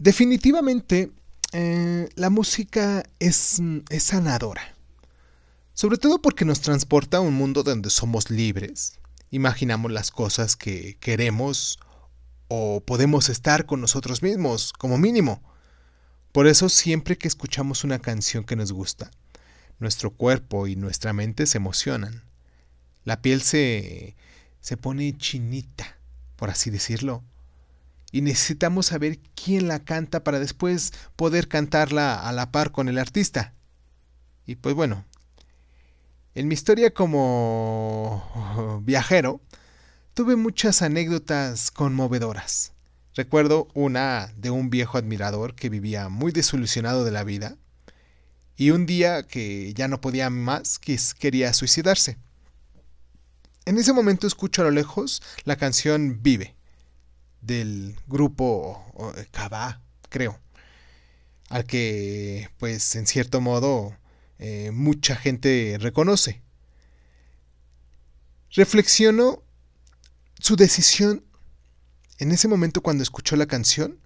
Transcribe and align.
Definitivamente, 0.00 1.12
eh, 1.52 2.08
la 2.14 2.30
música 2.30 3.02
es, 3.18 3.60
es 3.90 4.02
sanadora. 4.02 4.74
Sobre 5.74 5.98
todo 5.98 6.22
porque 6.22 6.46
nos 6.46 6.62
transporta 6.62 7.18
a 7.18 7.20
un 7.20 7.34
mundo 7.34 7.62
donde 7.62 7.90
somos 7.90 8.30
libres. 8.30 8.98
Imaginamos 9.30 9.92
las 9.92 10.10
cosas 10.10 10.56
que 10.56 10.96
queremos 11.00 11.78
o 12.48 12.80
podemos 12.80 13.28
estar 13.28 13.66
con 13.66 13.82
nosotros 13.82 14.22
mismos, 14.22 14.72
como 14.72 14.96
mínimo. 14.96 15.42
Por 16.32 16.46
eso 16.46 16.70
siempre 16.70 17.18
que 17.18 17.28
escuchamos 17.28 17.84
una 17.84 17.98
canción 17.98 18.44
que 18.44 18.56
nos 18.56 18.72
gusta, 18.72 19.10
nuestro 19.80 20.12
cuerpo 20.12 20.66
y 20.66 20.76
nuestra 20.76 21.12
mente 21.12 21.44
se 21.44 21.58
emocionan. 21.58 22.24
La 23.04 23.20
piel 23.20 23.42
se, 23.42 24.16
se 24.62 24.78
pone 24.78 25.14
chinita, 25.18 25.98
por 26.36 26.48
así 26.48 26.70
decirlo. 26.70 27.22
Y 28.12 28.22
necesitamos 28.22 28.86
saber 28.86 29.18
quién 29.34 29.68
la 29.68 29.80
canta 29.80 30.24
para 30.24 30.40
después 30.40 30.92
poder 31.16 31.48
cantarla 31.48 32.26
a 32.28 32.32
la 32.32 32.50
par 32.50 32.72
con 32.72 32.88
el 32.88 32.98
artista. 32.98 33.54
Y 34.46 34.56
pues 34.56 34.74
bueno, 34.74 35.04
en 36.34 36.48
mi 36.48 36.54
historia 36.54 36.92
como 36.92 38.80
viajero, 38.84 39.40
tuve 40.14 40.36
muchas 40.36 40.82
anécdotas 40.82 41.70
conmovedoras. 41.70 42.72
Recuerdo 43.14 43.68
una 43.74 44.32
de 44.36 44.50
un 44.50 44.70
viejo 44.70 44.96
admirador 44.96 45.54
que 45.54 45.68
vivía 45.68 46.08
muy 46.08 46.32
desilusionado 46.32 47.04
de 47.04 47.10
la 47.10 47.24
vida 47.24 47.56
y 48.56 48.70
un 48.70 48.86
día 48.86 49.26
que 49.26 49.72
ya 49.74 49.88
no 49.88 50.00
podía 50.00 50.30
más 50.30 50.78
quería 50.78 51.52
suicidarse. 51.52 52.18
En 53.64 53.78
ese 53.78 53.92
momento 53.92 54.26
escucho 54.26 54.62
a 54.62 54.66
lo 54.66 54.70
lejos 54.70 55.22
la 55.44 55.56
canción 55.56 56.22
Vive 56.22 56.54
del 57.40 57.98
grupo 58.06 58.84
Cabá, 59.30 59.80
creo, 60.08 60.38
al 61.48 61.64
que 61.64 62.48
pues 62.58 62.96
en 62.96 63.06
cierto 63.06 63.40
modo 63.40 63.96
eh, 64.38 64.70
mucha 64.72 65.16
gente 65.16 65.76
reconoce. 65.80 66.42
Reflexiono 68.50 69.42
su 70.38 70.56
decisión 70.56 71.24
en 72.18 72.32
ese 72.32 72.48
momento 72.48 72.82
cuando 72.82 73.02
escuchó 73.02 73.36
la 73.36 73.46
canción 73.46 73.98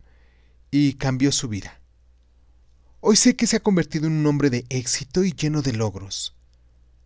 y 0.71 0.95
cambió 0.95 1.33
su 1.33 1.49
vida. 1.49 1.81
Hoy 3.01 3.17
sé 3.17 3.37
que 3.37 3.47
se 3.47 3.57
ha 3.57 3.61
convertido 3.61 4.07
en 4.07 4.15
un 4.15 4.27
hombre 4.27 4.51
de 4.51 4.67
éxito 4.71 5.25
y 5.25 5.33
lleno 5.33 5.63
de 5.63 5.73
logros. 5.73 6.35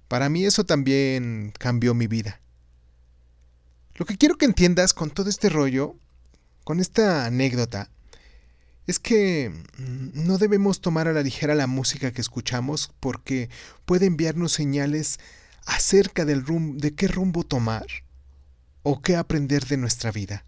Para 0.06 0.28
mí 0.28 0.44
eso 0.44 0.64
también 0.64 1.52
cambió 1.58 1.92
mi 1.92 2.06
vida. 2.06 2.40
Lo 3.94 4.06
que 4.06 4.16
quiero 4.16 4.36
que 4.36 4.44
entiendas 4.44 4.94
con 4.94 5.10
todo 5.10 5.28
este 5.28 5.48
rollo, 5.48 5.96
con 6.68 6.80
esta 6.80 7.24
anécdota, 7.24 7.88
es 8.86 8.98
que 8.98 9.50
mm, 9.78 10.26
no 10.26 10.36
debemos 10.36 10.82
tomar 10.82 11.08
a 11.08 11.14
la 11.14 11.22
ligera 11.22 11.54
la 11.54 11.66
música 11.66 12.12
que 12.12 12.20
escuchamos 12.20 12.92
porque 13.00 13.48
puede 13.86 14.04
enviarnos 14.04 14.52
señales 14.52 15.18
acerca 15.64 16.26
del 16.26 16.44
de 16.76 16.94
qué 16.94 17.08
rumbo 17.08 17.42
tomar 17.42 17.86
o 18.82 19.00
qué 19.00 19.16
aprender 19.16 19.64
de 19.64 19.78
nuestra 19.78 20.12
vida. 20.12 20.44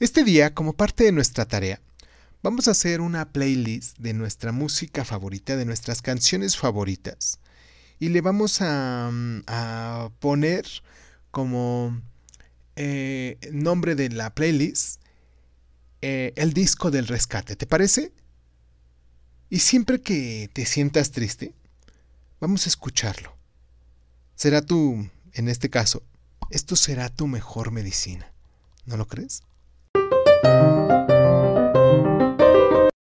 Este 0.00 0.24
día, 0.24 0.54
como 0.54 0.72
parte 0.72 1.04
de 1.04 1.12
nuestra 1.12 1.44
tarea, 1.44 1.82
vamos 2.42 2.66
a 2.66 2.70
hacer 2.70 3.02
una 3.02 3.30
playlist 3.30 3.98
de 3.98 4.14
nuestra 4.14 4.52
música 4.52 5.04
favorita, 5.04 5.54
de 5.54 5.66
nuestras 5.66 6.00
canciones 6.00 6.56
favoritas. 6.56 7.40
Y 7.98 8.08
le 8.08 8.22
vamos 8.22 8.62
a, 8.62 9.10
mm, 9.12 9.42
poner 10.18 10.64
como 11.30 12.00
eh, 12.76 13.36
nombre 13.52 13.96
de 13.96 14.08
la 14.08 14.34
playlist 14.34 15.02
eh, 16.08 16.32
el 16.36 16.52
disco 16.52 16.92
del 16.92 17.08
rescate. 17.08 17.56
¿Te 17.56 17.66
parece? 17.66 18.12
Y 19.50 19.58
siempre 19.58 20.00
que 20.00 20.48
te 20.52 20.64
sientas 20.64 21.10
triste, 21.10 21.52
vamos 22.38 22.64
a 22.64 22.68
escucharlo. 22.68 23.36
Será 24.36 24.62
tú, 24.62 25.10
en 25.32 25.48
este 25.48 25.68
caso, 25.68 26.04
esto 26.50 26.76
será 26.76 27.08
tu 27.08 27.26
mejor 27.26 27.72
medicina. 27.72 28.32
¿No 28.84 28.96
lo 28.96 29.08
crees? 29.08 29.42